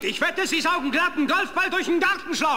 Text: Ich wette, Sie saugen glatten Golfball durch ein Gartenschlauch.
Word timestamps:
Ich 0.00 0.20
wette, 0.20 0.46
Sie 0.46 0.60
saugen 0.60 0.92
glatten 0.92 1.26
Golfball 1.26 1.70
durch 1.70 1.88
ein 1.88 1.98
Gartenschlauch. 1.98 2.56